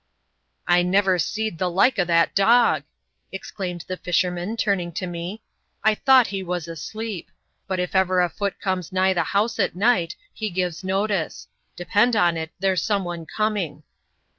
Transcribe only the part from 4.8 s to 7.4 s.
to me. "I thought he was asleep.